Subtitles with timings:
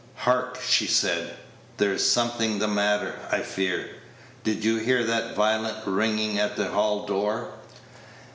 [0.15, 1.35] "Hark!" she said,
[1.77, 3.97] "there is something the matter, I fear.
[4.43, 7.53] Did you hear that violent ringing at the hall door?"